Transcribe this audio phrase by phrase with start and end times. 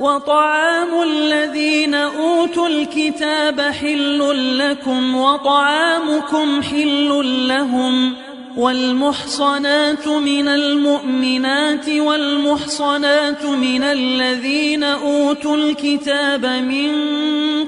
[0.00, 8.14] وطعام الذين أوتوا الكتاب حل لكم وطعامكم حل لهم
[8.56, 16.90] والمحصنات من المؤمنات والمحصنات من الذين أوتوا الكتاب من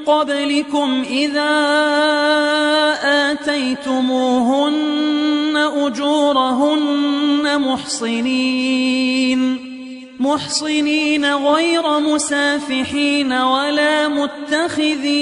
[0.06, 1.50] قبلكم إذا
[3.32, 8.88] آتيتموهن أجورهن محصنين
[10.20, 15.18] محصنين غير مسافحين ولا متخذي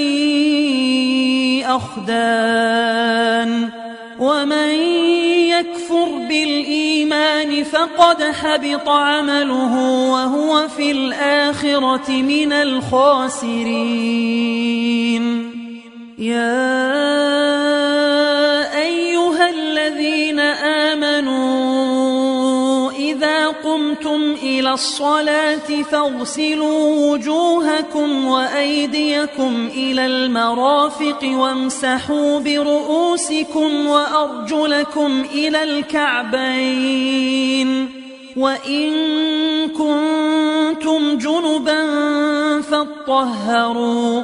[1.65, 3.69] أخدان
[4.19, 4.69] ومن
[5.53, 9.73] يكفر بالإيمان فقد حبط عمله
[10.11, 13.67] وهو في الآخرة من الخاسرين.
[16.17, 16.77] يا
[18.77, 21.76] أيها الذين آمنوا
[23.77, 36.87] قمتم إلى الصلاة فاغسلوا وجوهكم وأيديكم إلى المرافق وامسحوا برؤوسكم وأرجلكم إلى الكعبين
[38.37, 38.89] وإن
[39.69, 41.81] كنتم جنبا
[42.61, 44.23] فاطهروا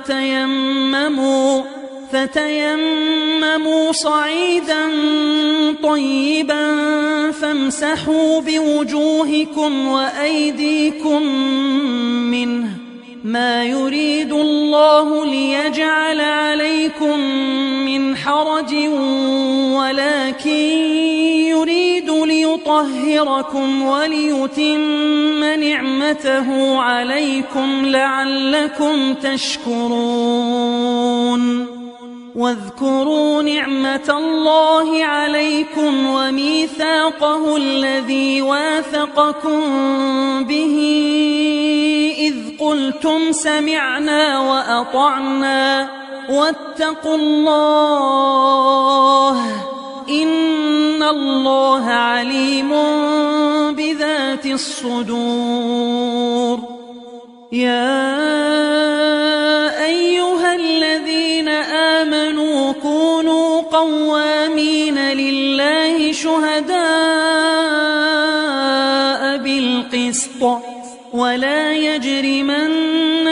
[0.00, 1.62] فتيمموا
[2.12, 4.88] فتيمموا صعيدا
[5.82, 6.76] طيبا
[7.30, 11.22] فامسحوا بوجوهكم وأيديكم
[12.30, 12.70] منه.
[13.24, 17.20] ما يريد الله ليجعل عليكم
[17.84, 18.74] من حرج
[19.76, 21.09] ولكن
[22.70, 30.60] ليطهركم وليتم نعمته عليكم لعلكم تشكرون.
[32.36, 39.60] واذكروا نعمة الله عليكم وميثاقه الذي واثقكم
[40.44, 40.76] به.
[42.18, 45.90] إذ قلتم سمعنا وأطعنا
[46.30, 47.80] واتقوا الله.
[50.10, 52.70] إن الله عليم
[53.74, 56.00] بذات الصدور
[57.52, 58.00] يا
[59.86, 61.48] أيها الذين
[61.98, 66.80] آمنوا كونوا قوامين لله شهداء
[69.36, 70.42] بالقسط
[71.12, 71.72] ولا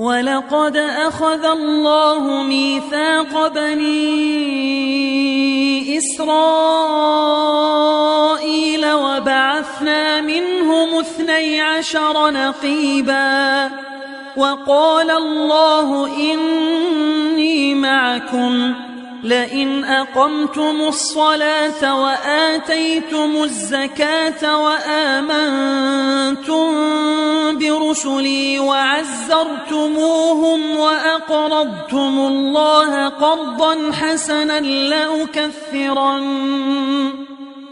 [0.00, 3.98] ولقد أخذ الله ميثاق بني
[5.98, 7.32] إسرائيل
[8.92, 13.70] وبعثنا منهم اثني عشر نقيبا
[14.36, 18.74] وقال الله إني معكم
[19.22, 25.90] لئن أقمتم الصلاة وآتيتم الزكاة وآمنتم
[27.58, 30.00] برسلي وعزرتموهم
[30.76, 36.20] وأقرضتم الله قرضا حسنا لأكفرن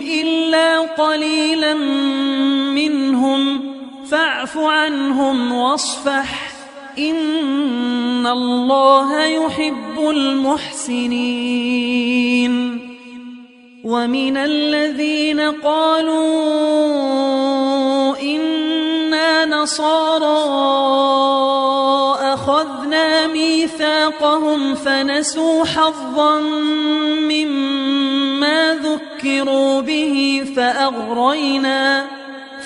[0.00, 1.74] منهم قليلا
[2.74, 3.60] منهم.
[4.10, 6.52] فاعف عنهم واصفح.
[6.98, 11.36] إن الله يحب المحسنين.
[13.84, 16.16] ومن الذين قالوا
[18.22, 20.44] إنا نصارى
[22.34, 26.40] أخذنا ميثاقهم فنسوا حظا
[27.20, 28.05] مما
[28.72, 32.06] ذكروا به فأغرينا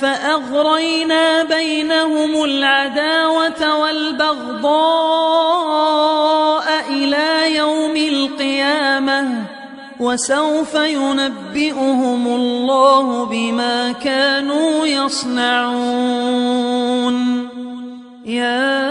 [0.01, 4.71] فأغرينا بينهم العداوة والبغضاء
[6.91, 9.45] إلى يوم القيامة
[10.01, 16.41] وسوف ينبئهم الله بما كانوا يصنعون.
[18.25, 18.91] يا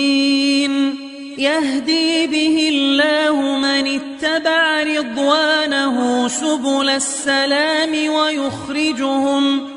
[1.41, 9.67] يهدي به الله من اتبع رضوانه سبل السلام ويخرجهم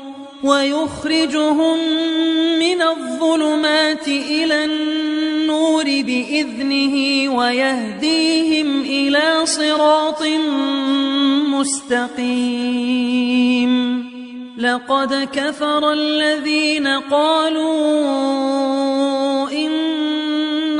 [0.43, 1.77] ويخرجهم
[2.59, 6.95] من الظلمات إلى النور بإذنه
[7.35, 10.23] ويهديهم إلى صراط
[11.49, 13.05] مستقيم.
[14.57, 18.94] لقد كفر الذين قالوا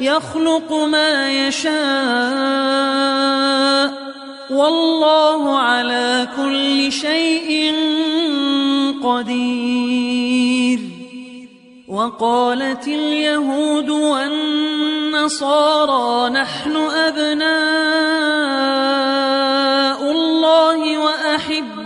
[0.00, 1.76] يخلق ما يشاء
[4.50, 7.74] والله على كل شيء
[9.04, 10.80] قدير.
[11.88, 15.50] وقالت اليهود والنصارى
[16.30, 17.46] نحن أبناء
[20.12, 21.85] الله وأحباؤه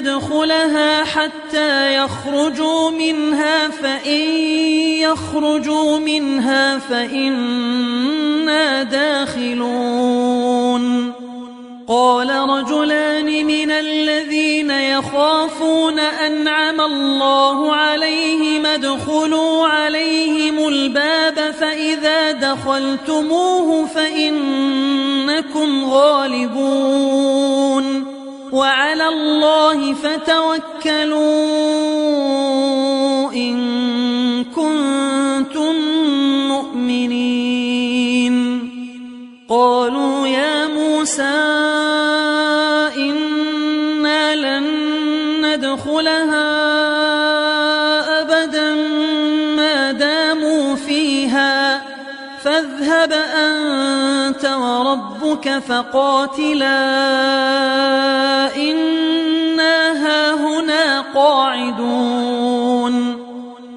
[0.00, 4.20] لن ندخلها حتى يخرجوا منها فإن
[5.00, 10.78] يخرجوا منها فإنا داخلون.
[11.88, 27.57] قال رجلان من الذين يخافون أنعم الله عليهم ادخلوا عليهم الباب فإذا دخلتموه فإنكم غالبون.
[28.52, 31.22] وعلى الله فتوكلوا
[33.32, 33.58] إن
[34.44, 35.74] كنتم
[36.48, 37.38] مؤمنين.
[39.48, 41.57] قالوا يا موسى
[55.38, 56.78] وربك فقاتلا
[58.56, 59.76] إنا
[60.06, 62.94] هاهنا قاعدون.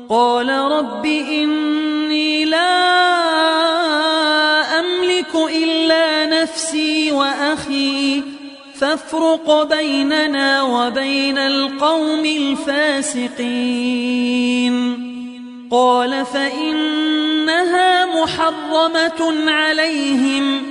[0.09, 2.81] قال رب إني لا
[4.79, 8.23] أملك إلا نفسي وأخي
[8.79, 13.51] فافرق بيننا وبين القوم الفاسقين.
[15.71, 20.70] قال فإنها محرمة عليهم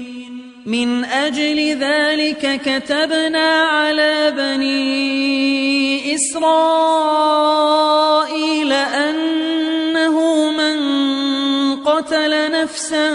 [0.65, 6.71] من أجل ذلك كتبنا على بني إسرائيل
[8.73, 10.75] أنه من
[11.75, 13.09] قتل نفسا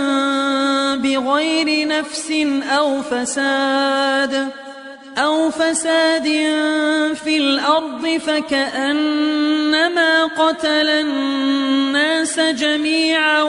[0.95, 2.33] بغير نفس
[2.77, 4.66] أو فساد
[5.19, 6.25] أو فساد
[7.25, 13.43] في الأرض فكأنما قتل الناس جميعا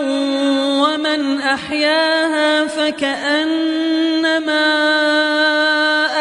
[0.83, 4.67] ومن أحياها فكأنما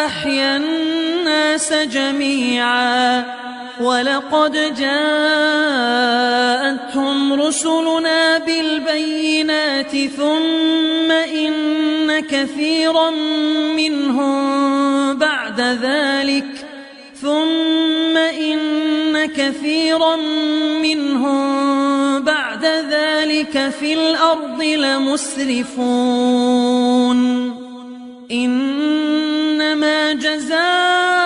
[0.06, 0.62] أحيا
[1.36, 3.24] الناس جميعا
[3.80, 5.02] ولقد جاءتهم
[7.32, 13.10] رسلنا بالبينات ثم إن كثيرا
[13.76, 16.66] منهم بعد ذلك
[17.22, 20.16] ثم إن كثيرا
[20.82, 25.86] منهم بعد ذلك في الأرض لمسرفون
[28.30, 31.25] إنما جزاء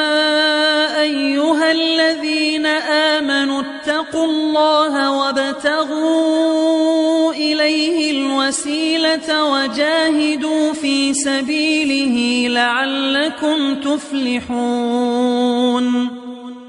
[1.71, 6.51] الذين آمنوا اتقوا الله وابتغوا
[7.33, 14.61] إليه الوسيلة وجاهدوا في سبيله لعلكم تفلحون.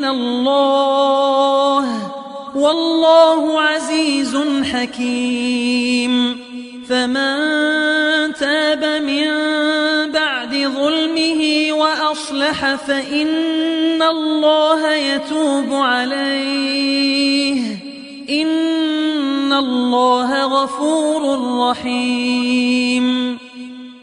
[0.00, 2.12] من الله
[2.54, 4.38] والله عزيز
[4.72, 6.40] حكيم.
[6.88, 9.26] فمن تاب من
[10.12, 17.62] بعد ظلمه وأصلح فإن الله يتوب عليه.
[18.30, 21.38] إن الله غفور
[21.70, 23.38] رحيم.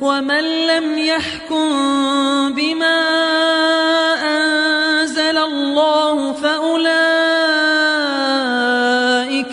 [0.00, 1.68] ومن لم يحكم
[2.52, 3.00] بما
[4.36, 6.84] أنزل الله فأولئك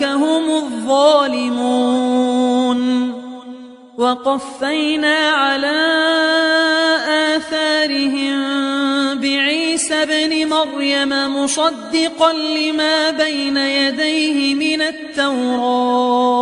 [0.04, 2.02] هم الظالمون.
[3.98, 5.78] وقفينا على
[7.36, 8.42] آثارهم
[9.20, 16.42] بعيسى ابن مريم مصدقا لما بين يديه من التوراه.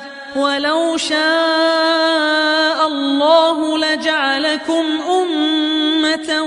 [0.35, 6.41] ولو شاء الله لجعلكم أمة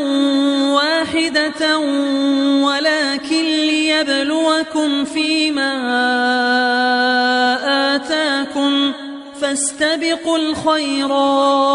[0.74, 1.78] واحدة
[2.66, 5.74] ولكن ليبلوكم فيما
[7.94, 8.92] آتاكم
[9.40, 11.74] فاستبقوا الخيرات.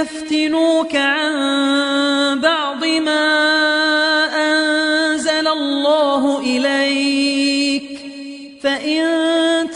[0.00, 3.26] يفتنوك عن بعض ما
[4.34, 7.82] أنزل الله إليك.
[8.62, 9.06] فإن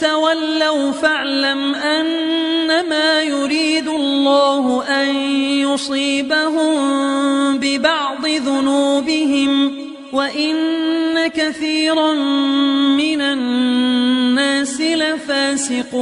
[0.01, 5.15] تولوا فاعلم أنما يريد الله أن
[5.59, 6.71] يصيبهم
[7.57, 9.77] ببعض ذنوبهم
[10.13, 12.13] وإن كثيرا
[12.97, 16.01] من الناس لفاسقون.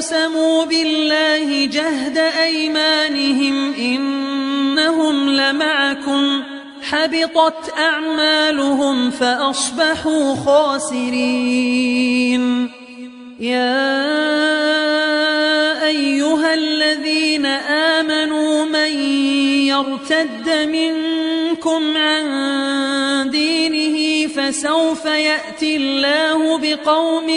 [0.00, 6.42] أقسموا بالله جهد أيمانهم إنهم لمعكم
[6.82, 11.50] حبطت أعمالهم فأصبحوا خاسرين.
[13.40, 13.96] يا
[15.86, 17.46] أيها الذين
[17.96, 18.98] آمنوا من
[19.68, 22.24] يرتد منكم عن
[24.50, 27.28] فسوف يأتي الله بقوم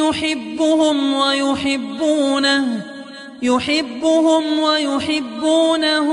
[0.00, 2.80] يحبهم ويحبونه
[3.42, 6.08] يحبهم ويحبونه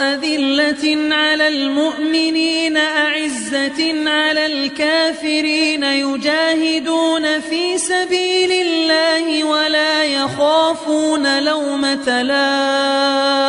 [0.00, 13.48] أذلة على المؤمنين أعزة على الكافرين يجاهدون في سبيل الله ولا يخافون لومة لائم.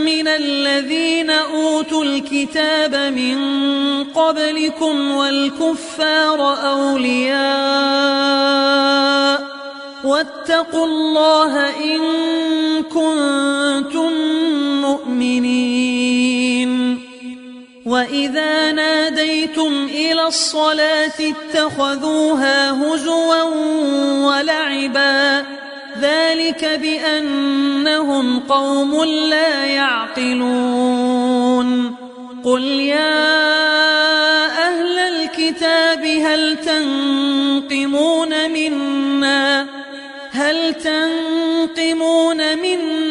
[0.21, 3.37] من الذين أوتوا الكتاب من
[4.03, 7.41] قبلكم والكفار أولياء
[10.03, 11.99] واتقوا الله إن
[12.83, 14.11] كنتم
[14.81, 16.71] مؤمنين
[17.85, 23.43] وإذا ناديتم إلى الصلاة اتخذوها هزوا
[24.25, 25.60] ولعبا
[26.01, 31.21] ذلك بأنهم قوم لا يعقلون.
[32.43, 33.25] قل يا
[34.67, 39.67] أهل الكتاب هل تنقمون منا؟
[40.31, 43.10] هل تنقمون منا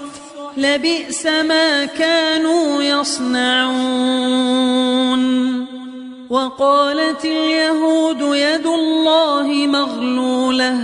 [0.57, 4.41] لبئس ما كانوا يصنعون.
[6.31, 10.77] وقالت اليهود يد الله مغلولة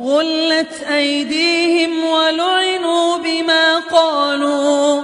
[0.00, 5.02] غلت أيديهم ولعنوا بما قالوا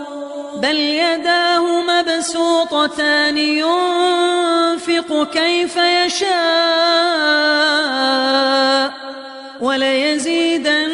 [0.57, 6.35] بل يداه مبسوطتان ينفق كيف يشاء
[9.61, 10.94] وليزيدن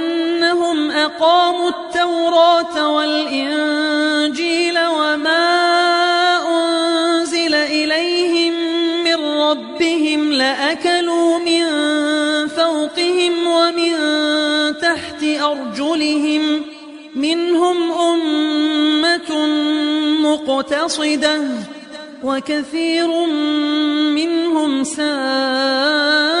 [1.05, 5.47] أقاموا التوراة والإنجيل وما
[6.47, 8.53] أنزل إليهم
[9.03, 11.63] من ربهم لأكلوا من
[12.47, 13.93] فوقهم ومن
[14.77, 16.61] تحت أرجلهم
[17.15, 19.45] منهم أمة
[20.21, 21.41] مقتصدة
[22.23, 23.25] وكثير
[24.15, 26.40] منهم ساء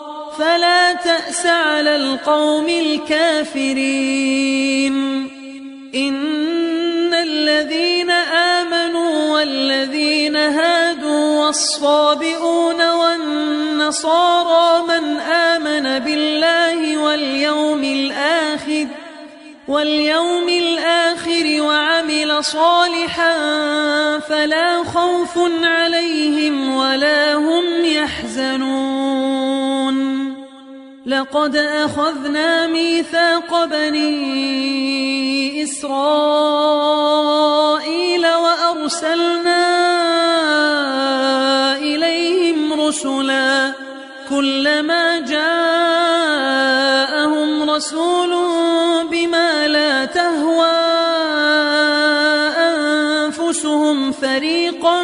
[0.37, 4.11] فلا تأس على القوم الكافرين.
[5.95, 18.87] إن الذين آمنوا والذين هادوا والصابئون والنصارى من آمن بالله واليوم الآخر
[19.67, 23.33] واليوم الآخر وعمل صالحا
[24.19, 28.80] فلا خوف عليهم ولا هم يحزنون.
[31.21, 36.27] لقد أخذنا ميثاق بني إسرائيل
[38.27, 39.67] وأرسلنا
[41.77, 43.73] إليهم رسلا
[44.29, 45.39] كلما جاءهم
[47.69, 48.29] رسول
[49.11, 50.71] بما لا تهوى
[52.57, 55.03] أنفسهم فريقا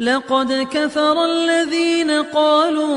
[0.00, 2.90] لقد كفر الذين قالوا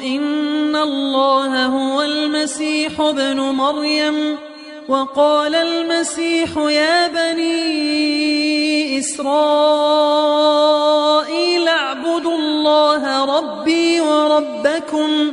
[0.00, 4.36] إن الله هو المسيح ابن مريم
[4.88, 9.30] وقال المسيح يا بني إسرائيل
[11.68, 15.32] اعبدوا الله ربي وربكم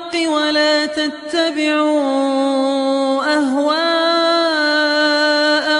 [0.15, 2.01] ولا تتبعوا
[3.37, 4.51] أهواء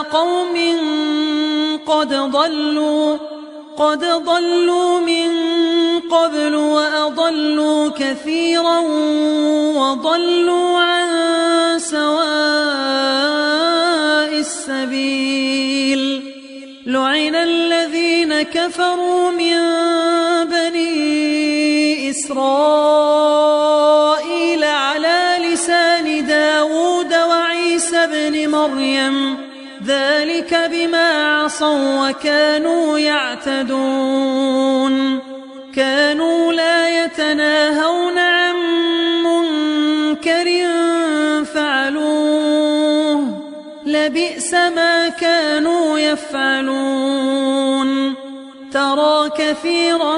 [0.01, 0.55] قوم
[1.86, 3.17] قد ضلوا
[3.77, 5.29] قد ضلوا من
[5.99, 8.79] قبل وأضلوا كثيرا
[9.75, 11.09] وضلوا عن
[11.79, 12.11] سواء
[14.39, 16.21] السبيل.
[16.86, 19.57] لعن الذين كفروا من
[20.49, 23.90] بني إسرائيل.
[24.59, 29.37] على لسان داود وعيسى بن مريم
[29.85, 34.41] ذلك بما عصوا وكانوا يعتدون.
[35.75, 38.55] كانوا لا يتناهون عن
[39.23, 40.67] منكر
[41.53, 43.41] فعلوه.
[43.85, 47.51] لبئس ما كانوا يفعلون.
[48.73, 50.17] ترى كثيرا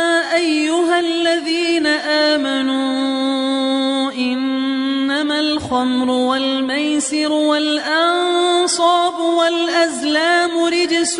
[0.35, 1.87] أيها الذين
[2.31, 11.19] آمنوا إنما الخمر والميسر والأنصاب والأزلام رجس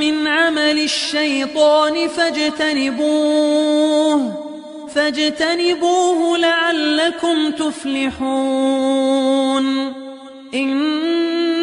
[0.00, 3.52] من عمل الشيطان فاجتنبوه
[4.94, 8.92] فاجتنبوه لعلكم تفلحون.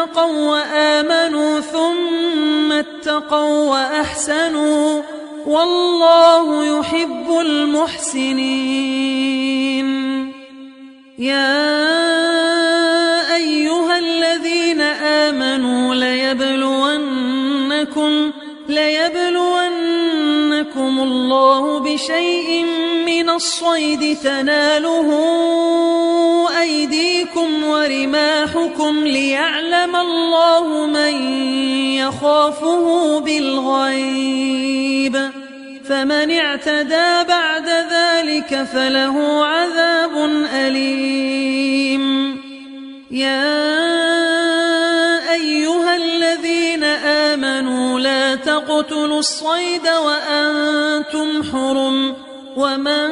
[0.00, 5.02] اتقوا وآمنوا ثم اتقوا وأحسنوا
[5.46, 8.70] والله يحب المحسنين.
[11.18, 11.64] يا
[13.34, 17.30] أيها الذين آمنوا ليبلونكم
[18.68, 19.69] ليبلونكم
[20.98, 22.64] الله بشيء
[23.06, 25.08] من الصيد تناله
[26.60, 31.14] أيديكم ورماحكم ليعلم الله من
[31.96, 34.60] يخافه بالغيب
[35.84, 40.16] فمن اعتدى بعد ذلك فله عذاب
[40.54, 42.36] أليم
[43.10, 44.39] يا
[45.32, 52.14] أيها الذين آمنوا لا تقتلوا الصيد وأنتم حرم.
[52.56, 53.10] ومن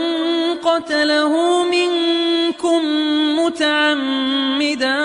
[0.64, 2.81] قتله منكم
[3.39, 4.97] متعمدا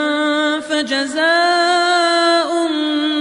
[0.59, 2.51] فجزاء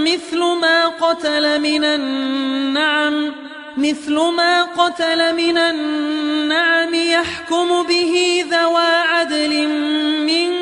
[0.05, 3.33] مثل ما قتل من النعم
[3.77, 9.69] مثل ما قتل من النعم يحكم به ذوى عدل
[10.27, 10.62] منكم.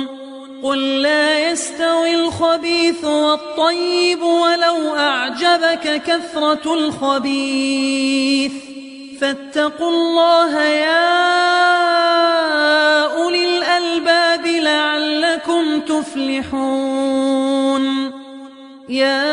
[0.63, 8.51] قل لا يستوي الخبيث والطيب ولو أعجبك كثرة الخبيث.
[9.21, 11.11] فاتقوا الله يا
[13.15, 17.41] أولي الألباب لعلكم تفلحون.
[18.89, 19.31] يا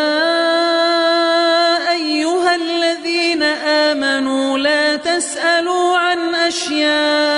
[1.90, 7.37] أيها الذين آمنوا لا تسألوا عن أشياء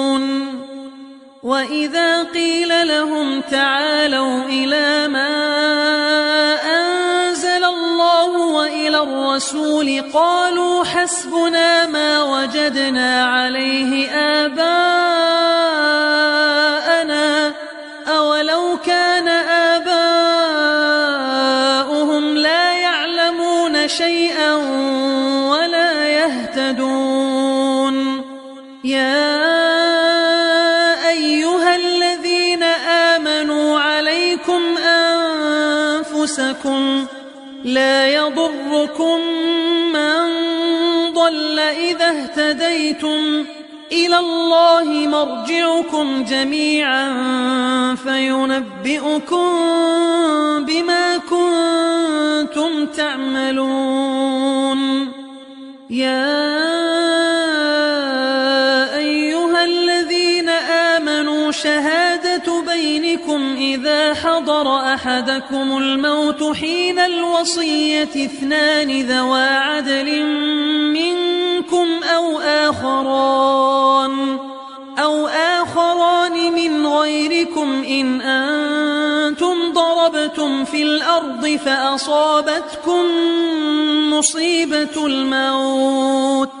[1.43, 5.33] وإذا قيل لهم تعالوا إلى ما
[6.61, 16.00] أنزل الله وإلى الرسول قالوا حسبنا ما وجدنا عليه آباءنا
[38.07, 39.19] يضركم
[39.93, 40.21] من
[41.13, 43.45] ضل إذا اهتديتم
[43.91, 47.05] إلى الله مرجعكم جميعا
[47.95, 49.49] فينبئكم
[50.65, 54.81] بما كنتم تعملون.
[55.89, 56.51] يا
[61.63, 70.25] شهادة بينكم إذا حضر أحدكم الموت حين الوصية اثنان ذوى عدل
[70.93, 74.39] منكم أو آخران
[74.99, 83.05] أو آخران من غيركم إن أنتم ضربتم في الأرض فأصابتكم
[84.13, 86.60] مصيبة الموت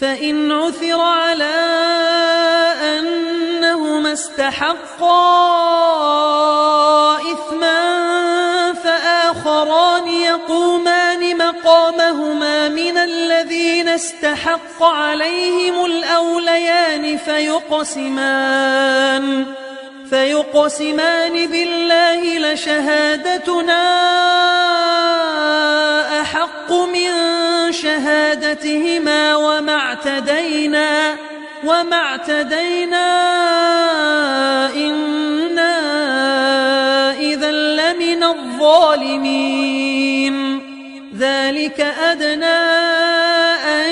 [0.00, 1.56] فإن عثر على
[2.98, 5.20] أنهما استحقا
[7.32, 18.64] إثما فآخران يقومان مقامهما من الذين استحق عليهم الأوليان فيقسمان.
[20.10, 23.82] فيقسمان بالله لشهادتنا
[26.20, 27.10] أحق من
[27.72, 31.16] شهادتهما وما اعتدينا
[31.64, 33.06] وما اعتدينا
[34.74, 35.76] إنا
[37.18, 39.70] إذا لمن الظالمين.
[41.18, 42.60] ذلك أدنى
[43.66, 43.90] أن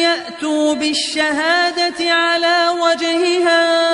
[0.00, 3.93] يأتوا بالشهادة على وجهها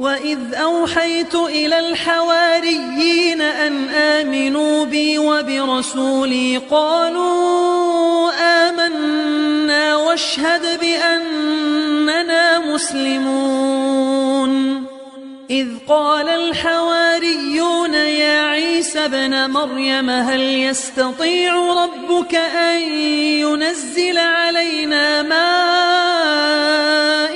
[0.00, 8.30] وإذ أوحيت إلى الحواريين أن آمنوا بي وبرسولي قالوا
[8.68, 14.50] آمنا واشهد بأننا مسلمون
[15.50, 22.80] إذ قال الحواريون يا عيسى ابن مريم هل يستطيع ربك أن
[23.44, 25.22] ينزل علينا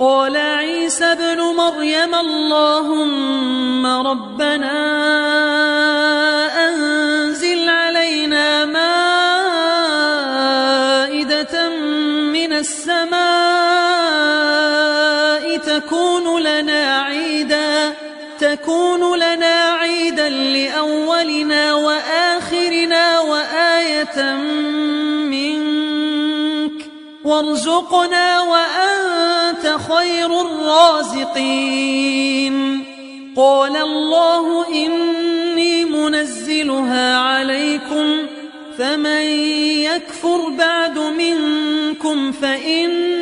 [0.00, 4.78] قال عيسى ابن مريم اللهم ربنا
[6.68, 8.88] أنزل علينا مائدة
[12.32, 13.18] من السماء
[15.56, 17.94] تكون لنا عيدا
[18.40, 24.34] تكون لنا عيدا لأولنا وآخرنا وآية
[25.26, 25.78] منك.
[27.24, 28.40] وارزقنا
[29.76, 31.58] خير الرازقين.
[33.36, 38.18] قال الله إني منزلها عليكم
[38.78, 39.22] فمن
[39.82, 43.18] يكفر بعد منكم فإني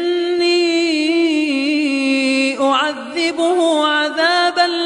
[2.61, 4.86] أعذبه عذابا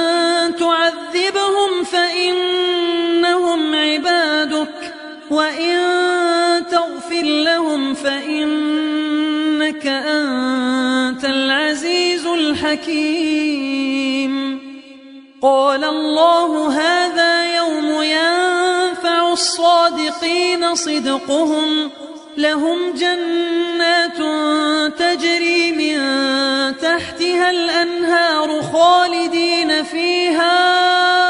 [8.03, 13.81] فإنك أنت العزيز الحكيم.
[15.41, 21.89] قال الله هذا يوم ينفع الصادقين صدقهم
[22.37, 24.17] لهم جنات
[24.97, 25.97] تجري من
[26.77, 31.20] تحتها الأنهار خالدين فيها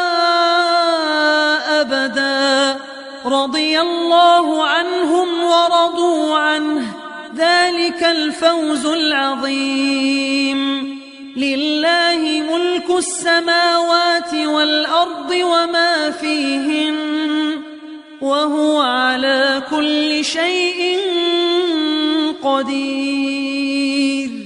[3.26, 6.94] رضي الله عنهم ورضوا عنه.
[7.36, 10.58] ذلك الفوز العظيم.
[11.38, 16.96] لله ملك السماوات والأرض وما فيهن.
[18.22, 21.00] وهو على كل شيء
[22.44, 24.41] قدير.